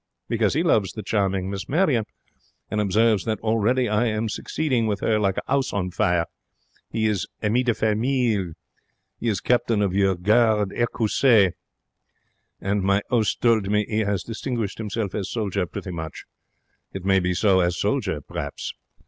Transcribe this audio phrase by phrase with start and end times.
[0.27, 2.05] Because he loves the charming Miss Marion,
[2.71, 6.25] and observes that already I am succeeding with her like a 'ouse on fire.
[6.89, 8.53] He is ami de famille.
[9.19, 11.51] He is captain in your Garde Ecossais,
[12.59, 16.25] and my 'ost told me 'e has distinguished himself as soldier pretty much.
[16.93, 17.59] It may be so.
[17.59, 18.73] As soldier, per'aps.